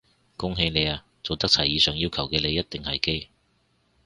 [0.35, 3.27] 恭喜你啊，做得齊以上要求嘅你一定係基！